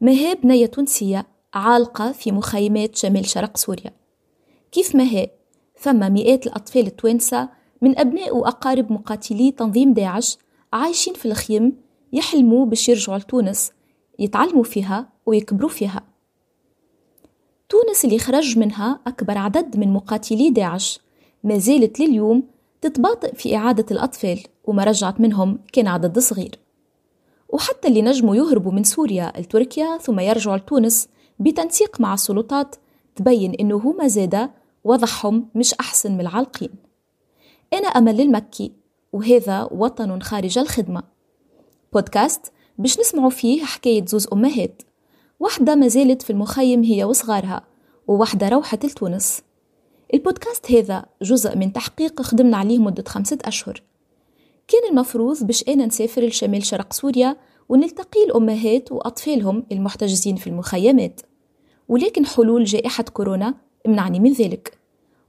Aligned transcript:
مها 0.00 0.34
بنية 0.34 0.66
تونسية 0.66 1.26
عالقة 1.54 2.12
في 2.12 2.32
مخيمات 2.32 2.96
شمال 2.96 3.26
شرق 3.26 3.56
سوريا. 3.56 3.92
كيف 4.72 4.96
ما 4.96 5.04
هي 5.04 5.30
ثم 5.78 6.12
مئات 6.12 6.46
الأطفال 6.46 6.86
التوانسة 6.86 7.48
من 7.82 7.98
أبناء 7.98 8.36
وأقارب 8.36 8.92
مقاتلي 8.92 9.52
تنظيم 9.52 9.92
داعش 9.92 10.38
عايشين 10.72 11.14
في 11.14 11.26
الخيم 11.26 11.76
يحلموا 12.12 12.66
باش 12.66 12.88
يرجعوا 12.88 13.18
لتونس 13.18 13.72
يتعلموا 14.18 14.62
فيها 14.62 15.08
ويكبروا 15.26 15.68
فيها. 15.70 16.02
تونس 17.68 18.04
اللي 18.04 18.18
خرج 18.18 18.58
منها 18.58 19.00
أكبر 19.06 19.38
عدد 19.38 19.76
من 19.76 19.92
مقاتلي 19.92 20.50
داعش 20.50 21.00
ما 21.44 21.58
زالت 21.58 22.00
لليوم 22.00 22.42
تتباطئ 22.80 23.34
في 23.34 23.56
إعادة 23.56 23.86
الأطفال 23.90 24.42
وما 24.64 24.84
رجعت 24.84 25.20
منهم 25.20 25.58
كان 25.72 25.86
عدد 25.86 26.18
صغير. 26.18 26.58
وحتى 27.52 27.88
اللي 27.88 28.02
نجموا 28.02 28.36
يهربوا 28.36 28.72
من 28.72 28.84
سوريا 28.84 29.32
لتركيا 29.38 29.98
ثم 29.98 30.20
يرجعوا 30.20 30.56
لتونس 30.56 31.08
بتنسيق 31.38 32.00
مع 32.00 32.14
السلطات 32.14 32.76
تبين 33.16 33.54
إنه 33.54 33.76
هما 33.76 34.08
زادة 34.08 34.50
وضعهم 34.84 35.48
مش 35.54 35.74
أحسن 35.74 36.12
من 36.12 36.20
العالقين. 36.20 36.70
أنا 37.72 37.88
أمل 37.88 38.20
المكي 38.20 38.72
وهذا 39.12 39.68
وطن 39.72 40.20
خارج 40.20 40.58
الخدمة. 40.58 41.02
بودكاست 41.92 42.52
باش 42.78 43.00
نسمعوا 43.00 43.30
فيه 43.30 43.64
حكاية 43.64 44.06
زوز 44.06 44.28
أمهات. 44.32 44.82
واحدة 45.40 45.74
ما 45.74 45.88
زالت 45.88 46.22
في 46.22 46.30
المخيم 46.30 46.82
هي 46.82 47.04
وصغارها 47.04 47.62
وواحدة 48.08 48.48
روحت 48.48 48.86
لتونس. 48.86 49.42
البودكاست 50.14 50.72
هذا 50.72 51.06
جزء 51.22 51.56
من 51.56 51.72
تحقيق 51.72 52.22
خدمنا 52.22 52.56
عليه 52.56 52.78
مدة 52.78 53.04
خمسة 53.08 53.38
أشهر. 53.44 53.82
كان 54.70 54.90
المفروض 54.90 55.44
باش 55.44 55.64
أنا 55.68 55.86
نسافر 55.86 56.24
لشمال 56.24 56.66
شرق 56.66 56.92
سوريا 56.92 57.36
ونلتقي 57.68 58.24
الأمهات 58.24 58.92
وأطفالهم 58.92 59.66
المحتجزين 59.72 60.36
في 60.36 60.46
المخيمات. 60.46 61.20
ولكن 61.88 62.26
حلول 62.26 62.64
جائحة 62.64 63.02
كورونا 63.02 63.54
منعني 63.86 64.20
من 64.20 64.32
ذلك. 64.32 64.78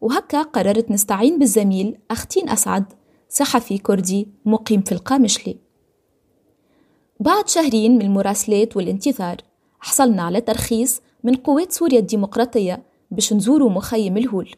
وهكا 0.01 0.41
قررت 0.41 0.91
نستعين 0.91 1.39
بالزميل 1.39 1.97
أختين 2.11 2.49
أسعد 2.49 2.85
صحفي 3.29 3.77
كردي 3.77 4.27
مقيم 4.45 4.81
في 4.81 4.91
القامشلي. 4.91 5.57
بعد 7.19 7.47
شهرين 7.47 7.95
من 7.95 8.01
المراسلات 8.01 8.77
والانتظار 8.77 9.37
حصلنا 9.79 10.23
على 10.23 10.41
ترخيص 10.41 11.01
من 11.23 11.35
قوات 11.35 11.71
سوريا 11.71 11.99
الديمقراطية 11.99 12.83
باش 13.11 13.33
نزوروا 13.33 13.69
مخيم 13.69 14.17
الهول. 14.17 14.55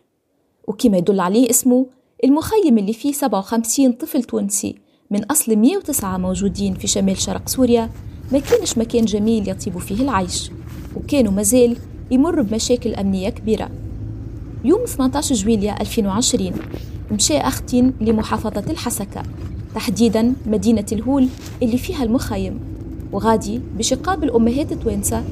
وكما 0.68 0.98
يدل 0.98 1.20
عليه 1.20 1.50
اسمه 1.50 1.86
المخيم 2.24 2.78
اللي 2.78 2.94
فيه 2.94 3.12
57 3.14 3.92
طفل 3.92 4.24
تونسي 4.24 4.76
من 5.12 5.24
أصل 5.24 5.56
109 5.56 6.18
موجودين 6.18 6.74
في 6.74 6.88
شمال 6.88 7.18
شرق 7.18 7.50
سوريا 7.50 7.90
ما 8.32 8.40
كانش 8.40 8.78
مكان 8.78 9.06
جميل 9.06 9.50
يطيب 9.50 9.78
فيه 9.78 10.02
العيش 10.04 10.52
وكانوا 10.96 11.32
مازال 11.32 11.78
يمر 12.12 12.42
بمشاكل 12.42 12.94
أمنية 12.94 13.30
كبيرة. 13.30 13.70
يوم 14.64 14.86
18 14.86 15.36
جويلية 15.36 15.76
2020 15.82 16.52
مشى 17.12 17.38
أختين 17.38 17.94
لمحافظة 18.02 18.72
الحسكة 18.72 19.24
تحديدا 19.76 20.34
مدينة 20.46 20.86
الهول 20.92 21.28
اللي 21.64 21.78
فيها 21.78 22.04
المخيم 22.04 22.60
وغادي 23.12 23.62
باش 23.78 23.92
يقابل 23.92 24.32
أمهات 24.32 24.74
توانسة 24.74 25.24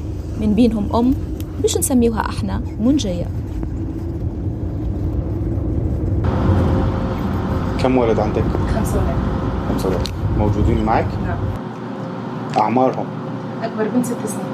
من 0.41 0.53
بينهم 0.53 0.95
أم 0.95 1.13
باش 1.61 1.77
نسميوها 1.77 2.29
أحنا 2.29 2.61
منجية. 2.79 3.27
كم 7.83 7.97
ولد 7.97 8.19
عندك؟ 8.19 8.43
خمسة 8.75 8.97
ولاد. 8.97 9.15
خمسة 9.69 9.89
ولد 9.89 10.07
موجودين 10.37 10.85
معك؟ 10.85 11.07
نعم. 11.27 11.37
أعمارهم؟ 12.57 13.05
أكبر 13.63 13.87
بنت 13.87 14.05
ست 14.05 14.25
سنين. 14.25 14.45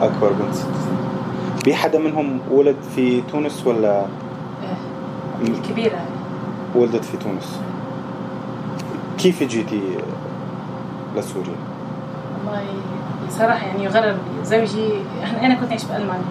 أكبر 0.00 0.32
بنت 0.32 0.54
ست 0.54 0.62
سنين. 0.62 0.98
في 1.64 1.74
حدا 1.74 1.98
منهم 1.98 2.40
ولد 2.50 2.76
في 2.94 3.20
تونس 3.20 3.66
ولا؟ 3.66 4.00
إيه. 4.00 5.48
الكبيرة. 5.48 5.98
ولدت 6.74 7.04
في 7.04 7.16
تونس؟ 7.16 7.60
كيف 9.18 9.42
جيتي 9.42 9.82
لسوريا؟ 11.16 11.56
والله 12.46 12.62
صراحة 13.30 13.66
يعني 13.66 13.88
غرر 13.88 14.16
زوجي 14.44 14.88
أنا 15.42 15.54
كنت 15.54 15.70
أعيش 15.70 15.84
بألمانيا 15.84 16.22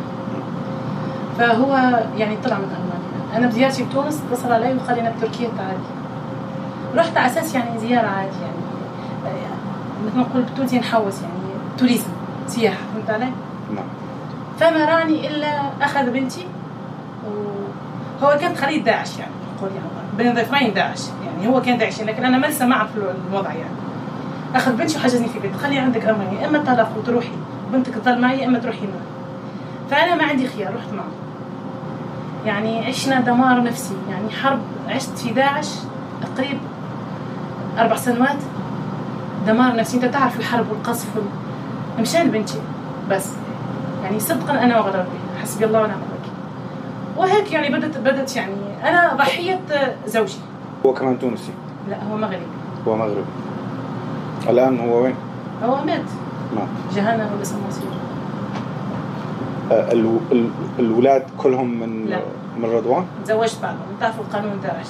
فهو 1.38 2.00
يعني 2.18 2.38
طلع 2.44 2.58
من 2.58 2.64
ألمانيا. 2.64 3.38
أنا 3.38 3.48
بزيارتي 3.48 3.84
بتونس 3.84 4.22
اتصل 4.32 4.52
علي 4.52 4.76
وقال 4.76 4.96
لي 4.96 5.02
أنا 5.02 5.14
بتركيا 5.18 5.50
تعالي. 5.58 6.05
رحت 6.96 7.18
على 7.18 7.28
أساس 7.28 7.56
يعني 7.56 7.80
زيارة 7.80 8.08
عادي 8.08 8.36
يعني. 8.42 8.66
مثل 10.06 10.18
ما 10.18 10.24
نقول 10.24 10.42
بالتونسي 10.42 10.80
نحوس 10.80 11.22
يعني. 11.22 11.34
توريزم 11.78 12.08
سياحة 12.48 12.78
فهمت 12.94 13.10
علي؟ 13.10 13.32
نعم. 13.76 13.86
فما 14.60 14.86
رأني 14.86 15.28
إلا 15.28 15.62
أخذ 15.82 16.10
بنتي 16.10 16.46
وهو 18.22 18.38
كان 18.38 18.56
خليل 18.56 18.84
داعش 18.84 19.20
يعني 19.20 19.32
نقول 19.58 19.70
يعني. 19.70 19.90
بين 20.18 20.34
ضيفين 20.34 20.74
داعش 20.74 21.00
يعني 21.26 21.48
هو 21.48 21.62
كان 21.62 21.78
داعش 21.78 22.02
لكن 22.02 22.26
أنا 22.26 22.38
ما 22.38 22.48
لسه 22.48 22.66
معه 22.66 22.88
في 22.88 23.14
الوضع 23.30 23.50
يعني. 23.50 23.76
أخذ 24.56 24.76
بنتي 24.76 24.98
وحجزني 24.98 25.28
في 25.28 25.40
بيت. 25.40 25.56
خلي 25.56 25.80
عندك 25.80 26.06
امرين 26.06 26.34
يا 26.34 26.48
إما 26.48 26.60
طلاق 26.60 26.92
وتروحي. 26.98 27.32
بنتك 27.74 27.94
تظل 27.94 28.22
معي 28.22 28.40
يا 28.40 28.46
إما 28.46 28.60
تروحي 28.60 28.82
معي. 28.82 29.06
فأنا 29.92 30.16
ما 30.16 30.24
عندي 30.24 30.48
خيار 30.48 30.76
رحت 30.76 30.94
معه. 30.94 31.12
يعني 32.46 32.86
عشنا 32.86 33.20
دمار 33.20 33.64
نفسي 33.64 33.96
يعني 34.10 34.30
حرب. 34.30 34.60
عشت 34.90 35.18
في 35.18 35.34
داعش 35.34 35.70
قريب 36.38 36.58
أربع 37.78 37.96
سنوات 37.96 38.38
دمار 39.48 39.76
نفسي. 39.76 39.98
أنت 39.98 40.06
تعرف 40.06 40.40
الحرب 40.40 40.66
والقصف 40.70 41.08
مشان 42.00 42.32
بنتي. 42.32 42.60
بس 43.10 43.30
يعني 44.04 44.20
صدقا 44.20 44.64
أنا 44.64 44.80
وغرر 44.80 45.02
بي. 45.02 45.42
حسبي 45.42 45.66
الله 45.66 45.80
ونعم 45.80 45.98
الوكيل. 45.98 46.34
وهيك 47.18 47.52
يعني 47.52 47.76
بدت 47.76 47.98
بدت 47.98 48.36
يعني 48.36 48.56
أنا 48.84 49.14
ضحية 49.14 49.60
زوجي. 50.08 50.38
هو 50.86 50.94
كمان 50.94 51.20
تونسي؟ 51.20 51.52
لا 51.90 52.04
هو 52.04 52.18
مغربي. 52.18 52.46
هو 52.88 52.96
مغربي. 52.96 53.26
الآن 54.50 54.80
هو 54.80 55.04
وين؟ 55.04 55.16
هو 55.64 55.76
مات. 55.76 56.02
مات 56.56 56.68
جهنم 56.96 57.30
ولا 57.34 57.68
مصير 57.68 57.84
آه 59.72 59.92
ال... 59.92 60.18
ال... 60.32 60.50
الولاد 60.80 61.24
كلهم 61.38 61.80
من 61.80 62.06
لا. 62.06 62.20
من 62.58 62.70
رضوان؟ 62.70 63.06
تزوجت 63.26 63.62
بعضهم. 63.62 63.80
تعرفوا 64.00 64.24
القانون 64.24 64.60
داعش 64.64 64.88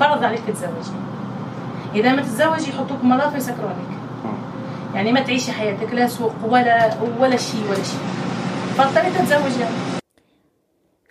فرض 0.00 0.24
عليك 0.24 0.40
تتزوج 0.46 0.86
إذا 1.94 2.12
ما 2.12 2.22
تتزوجي 2.22 2.70
يحطوك 2.70 3.04
مرافق 3.04 3.36
يسكرونك 3.36 3.76
آه. 4.24 4.94
يعني 4.94 5.12
ما 5.12 5.20
تعيشي 5.20 5.52
حياتك 5.52 5.92
لا 5.92 6.06
سوق 6.06 6.32
ولا 6.44 6.90
ولا 7.20 7.36
شيء 7.36 7.60
ولا 7.68 7.82
شيء. 7.82 8.00
فاضطريت 8.76 9.16
اتزوج 9.16 9.66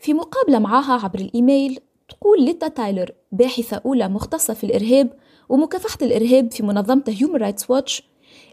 في 0.02 0.14
مقابلة 0.14 0.60
معاها 0.60 1.04
عبر 1.04 1.20
الإيميل 1.20 1.80
تقول 2.10 2.44
ليتا 2.44 2.68
تايلر 2.68 3.12
باحثة 3.32 3.82
أولى 3.86 4.08
مختصة 4.08 4.54
في 4.54 4.64
الإرهاب 4.64 5.14
ومكافحة 5.50 5.98
الإرهاب 6.02 6.52
في 6.52 6.64
منظمة 6.64 7.04
هيومن 7.08 7.36
رايتس 7.36 7.70
واتش 7.70 8.04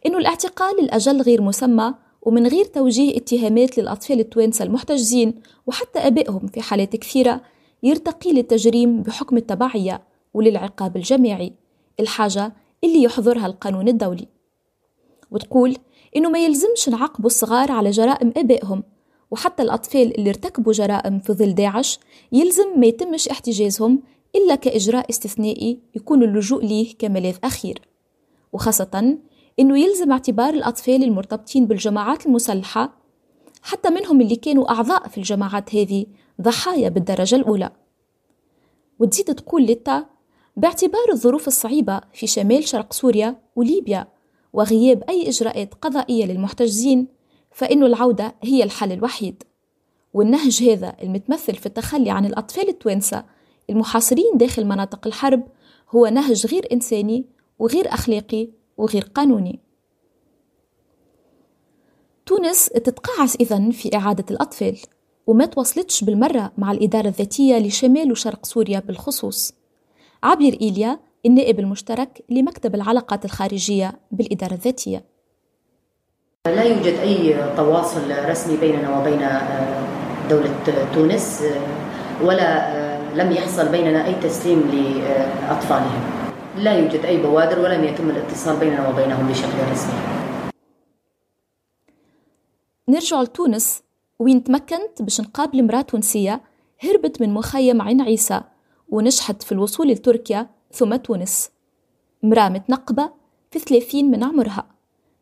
إنه 0.07 0.19
الاعتقال 0.19 0.81
لأجل 0.81 1.23
غير 1.23 1.43
مسمى 1.43 1.95
ومن 2.23 2.47
غير 2.47 2.65
توجيه 2.65 3.17
اتهامات 3.17 3.79
للأطفال 3.79 4.21
التوانسة 4.21 4.65
المحتجزين 4.65 5.35
وحتى 5.67 5.99
أبائهم 5.99 6.47
في 6.47 6.61
حالات 6.61 6.97
كثيرة 6.97 7.41
يرتقي 7.83 8.33
للتجريم 8.33 9.03
بحكم 9.03 9.37
التبعية 9.37 10.03
وللعقاب 10.35 10.97
الجماعي. 10.97 11.53
الحاجة 12.01 12.53
اللي 12.85 13.03
يحظرها 13.03 13.47
القانون 13.47 13.89
الدولي. 13.89 14.29
وتقول 15.31 15.77
إنه 16.17 16.31
ما 16.31 16.39
يلزمش 16.39 16.89
نعاقبوا 16.89 17.27
الصغار 17.27 17.73
على 17.73 17.91
جرائم 17.91 18.33
آبائهم 18.37 18.83
وحتى 19.31 19.63
الأطفال 19.63 20.19
اللي 20.19 20.31
ارتكبوا 20.31 20.73
جرائم 20.73 21.19
في 21.19 21.33
ظل 21.33 21.55
داعش 21.55 21.99
يلزم 22.33 22.81
ما 22.81 22.87
يتمش 22.87 23.29
احتجازهم 23.29 24.03
إلا 24.35 24.55
كإجراء 24.55 25.11
استثنائي 25.11 25.81
يكون 25.95 26.23
اللجوء 26.23 26.65
ليه 26.65 26.95
كملاذ 26.99 27.37
أخير. 27.45 27.83
وخاصة 28.53 29.19
إنه 29.61 29.79
يلزم 29.79 30.13
اعتبار 30.13 30.55
الأطفال 30.55 31.05
المرتبطين 31.05 31.67
بالجماعات 31.67 32.27
المسلحة 32.27 32.93
حتى 33.63 33.91
منهم 33.91 34.21
اللي 34.21 34.37
كانوا 34.37 34.71
أعضاء 34.71 35.09
في 35.09 35.19
الجماعات 35.19 35.75
هذه 35.75 36.07
ضحايا 36.41 36.89
بالدرجة 36.89 37.37
الأولى. 37.37 37.71
وتزيد 38.99 39.35
تقول 39.35 39.67
لتا 39.67 40.07
باعتبار 40.57 41.13
الظروف 41.13 41.47
الصعيبة 41.47 42.01
في 42.13 42.27
شمال 42.27 42.69
شرق 42.69 42.93
سوريا 42.93 43.37
وليبيا 43.57 44.09
وغياب 44.53 45.03
أي 45.09 45.29
إجراءات 45.29 45.75
قضائية 45.75 46.25
للمحتجزين 46.25 47.07
فإن 47.51 47.83
العودة 47.83 48.35
هي 48.43 48.63
الحل 48.63 48.93
الوحيد. 48.93 49.43
والنهج 50.15 50.63
هذا 50.63 50.97
المتمثل 51.03 51.55
في 51.55 51.67
التخلي 51.67 52.11
عن 52.11 52.25
الأطفال 52.25 52.69
التوانسة 52.69 53.25
المحاصرين 53.71 54.33
داخل 54.35 54.65
مناطق 54.65 55.07
الحرب 55.07 55.43
هو 55.91 56.07
نهج 56.07 56.47
غير 56.47 56.69
إنساني 56.73 57.25
وغير 57.59 57.95
أخلاقي 57.95 58.49
وغير 58.77 59.11
قانوني. 59.15 59.61
تونس 62.27 62.67
تتقاعس 62.67 63.37
إذن 63.37 63.71
في 63.71 63.97
إعادة 63.97 64.25
الأطفال 64.31 64.79
وما 65.27 65.47
توصلتش 65.47 66.05
بالمرة 66.05 66.53
مع 66.59 66.73
الإدارة 66.73 67.09
الذاتية 67.09 67.59
لشمال 67.59 68.13
وشرق 68.13 68.47
سوريا 68.47 68.81
بالخصوص. 68.81 69.53
عبير 70.23 70.59
إيليا 70.61 70.99
النائب 71.27 71.61
المشترك 71.61 72.25
لمكتب 72.31 72.75
العلاقات 72.75 73.25
الخارجية 73.25 73.93
بالإدارة 74.11 74.55
الذاتية. 74.55 75.05
لا 76.47 76.63
يوجد 76.63 76.99
أي 76.99 77.35
تواصل 77.57 78.29
رسمي 78.29 78.57
بيننا 78.57 78.99
وبين 78.99 79.23
آه، 79.23 79.87
دولة 80.31 80.55
تونس 80.95 81.43
آه، 81.43 82.25
ولا 82.25 82.77
آه، 82.77 83.15
لم 83.15 83.33
يحصل 83.33 83.69
بيننا 83.69 84.07
أي 84.07 84.15
تسليم 84.15 84.61
لأطفالهم. 84.61 86.01
لا 86.57 86.79
يوجد 86.79 87.05
أي 87.05 87.17
بوادر 87.17 87.61
ولم 87.61 87.85
يتم 87.85 88.11
الاتصال 88.11 88.57
بيننا 88.57 88.89
وبينهم 88.89 89.29
بشكل 89.29 89.73
رسمي. 89.73 90.01
نرجع 92.89 93.23
لتونس. 93.23 93.83
وين 94.19 94.45
تمكنت 94.45 95.03
باش 95.03 95.21
نقابل 95.21 95.59
امرأة 95.59 95.81
تونسية 95.81 96.41
هربت 96.85 97.21
من 97.21 97.35
مخيم 97.35 97.83
عين 97.83 98.01
عيسى؟ 98.01 98.41
ونجحت 98.89 99.43
في 99.43 99.53
الوصول 99.53 99.89
لتركيا 99.89 100.51
ثم 100.73 100.97
تونس. 100.97 101.51
امرأة 102.25 102.49
متنقبة 102.49 103.11
في 103.51 103.59
ثلاثين 103.59 104.11
من 104.11 104.25
عمرها. 104.25 104.67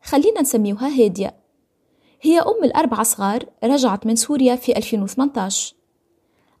خلينا 0.03 0.41
نسميوها 0.41 0.87
هادية. 0.87 1.35
هي 2.21 2.39
أم 2.39 2.63
الأربعة 2.63 3.03
صغار 3.03 3.45
رجعت 3.63 4.05
من 4.05 4.15
سوريا 4.15 4.55
في 4.55 4.77
2018 4.77 5.75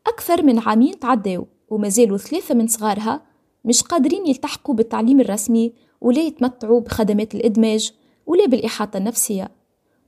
أكثر 0.07 0.43
من 0.43 0.59
عامين 0.59 0.99
تعداو 0.99 1.47
وما 1.69 1.89
زالوا 1.89 2.17
ثلاثة 2.17 2.55
من 2.55 2.67
صغارها 2.67 3.21
مش 3.65 3.81
قادرين 3.83 4.27
يلتحقوا 4.27 4.75
بالتعليم 4.75 5.19
الرسمي 5.19 5.73
ولا 6.01 6.21
يتمتعوا 6.21 6.79
بخدمات 6.79 7.35
الإدماج 7.35 7.93
ولا 8.25 8.45
بالإحاطة 8.45 8.97
النفسية. 8.97 9.51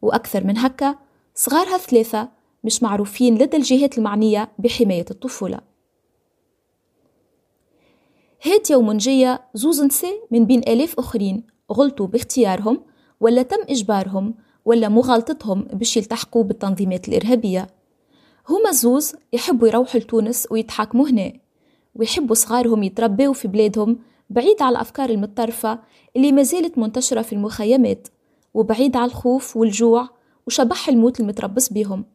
وأكثر 0.01 0.43
من 0.43 0.57
هكا 0.57 0.95
صغارها 1.35 1.77
ثلاثة 1.77 2.29
مش 2.63 2.83
معروفين 2.83 3.35
لدى 3.35 3.57
الجهات 3.57 3.97
المعنية 3.97 4.51
بحماية 4.59 5.05
الطفولة. 5.11 5.59
هاتيا 8.41 8.75
ومنجية 8.75 9.41
زوز 9.53 9.81
نساء 9.81 10.27
من 10.31 10.45
بين 10.45 10.59
آلاف 10.59 10.99
أخرين 10.99 11.43
غلطوا 11.71 12.07
باختيارهم 12.07 12.81
ولا 13.19 13.41
تم 13.41 13.57
إجبارهم 13.69 14.35
ولا 14.65 14.89
مغالطتهم 14.89 15.61
باش 15.61 15.97
يلتحقوا 15.97 16.43
بالتنظيمات 16.43 17.07
الإرهابية. 17.07 17.67
هما 18.49 18.71
زوز 18.71 19.15
يحبوا 19.33 19.67
يروحوا 19.67 19.99
لتونس 19.99 20.47
ويتحاكموا 20.51 21.09
هنا 21.09 21.33
ويحبوا 21.95 22.35
صغارهم 22.35 22.83
يتربوا 22.83 23.33
في 23.33 23.47
بلادهم 23.47 23.99
بعيد 24.29 24.61
على 24.61 24.75
الأفكار 24.75 25.09
المتطرفة 25.09 25.79
اللي 26.15 26.31
ما 26.31 26.43
زالت 26.43 26.77
منتشرة 26.77 27.21
في 27.21 27.33
المخيمات 27.33 28.07
وبعيد 28.53 28.95
على 28.97 29.05
الخوف 29.05 29.57
والجوع 29.57 30.09
وشبح 30.47 30.89
الموت 30.89 31.19
المتربص 31.19 31.73
بهم 31.73 32.05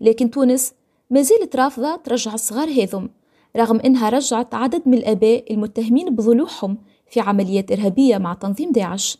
لكن 0.00 0.30
تونس 0.30 0.72
ما 1.10 1.22
زالت 1.22 1.56
رافضة 1.56 1.96
ترجع 1.96 2.34
الصغار 2.34 2.68
هذم 2.68 3.08
رغم 3.56 3.80
إنها 3.80 4.08
رجعت 4.08 4.54
عدد 4.54 4.82
من 4.86 4.94
الآباء 4.94 5.52
المتهمين 5.52 6.14
بضلوعهم 6.14 6.78
في 7.06 7.20
عمليات 7.20 7.72
إرهابية 7.72 8.18
مع 8.18 8.34
تنظيم 8.34 8.72
داعش. 8.72 9.18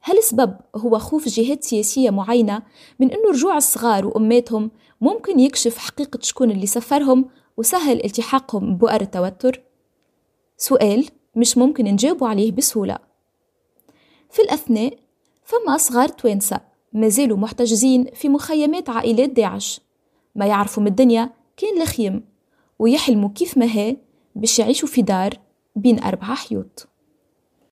هل 0.00 0.18
السبب 0.18 0.56
هو 0.76 0.98
خوف 0.98 1.28
جهات 1.28 1.64
سياسية 1.64 2.10
معينة 2.10 2.62
من 3.00 3.10
أنه 3.10 3.30
رجوع 3.30 3.56
الصغار 3.56 4.06
وأماتهم 4.06 4.70
ممكن 5.00 5.40
يكشف 5.40 5.78
حقيقة 5.78 6.18
شكون 6.22 6.50
اللي 6.50 6.66
سفرهم 6.66 7.28
وسهل 7.56 8.04
التحاقهم 8.04 8.76
بؤر 8.76 9.00
التوتر؟ 9.00 9.62
سؤال 10.56 11.08
مش 11.36 11.58
ممكن 11.58 11.84
نجاوبوا 11.84 12.28
عليه 12.28 12.52
بسهولة. 12.52 12.98
في 14.30 14.42
الأثناء 14.42 14.98
فما 15.44 15.74
أصغار 15.74 16.08
توانسة 16.08 16.60
ما 16.92 17.08
زالوا 17.08 17.36
محتجزين 17.36 18.04
في 18.14 18.28
مخيمات 18.28 18.90
عائلات 18.90 19.30
داعش. 19.30 19.80
ما 20.34 20.46
يعرفوا 20.46 20.82
من 20.82 20.88
الدنيا 20.88 21.30
كان 21.56 21.82
لخيم 21.82 22.27
ويحلموا 22.78 23.28
كيف 23.28 23.58
ما 23.58 23.66
هي 23.66 23.96
باش 24.34 24.58
يعيشوا 24.58 24.88
في 24.88 25.02
دار 25.02 25.34
بين 25.76 26.02
أربعة 26.02 26.34
حيوط. 26.34 26.88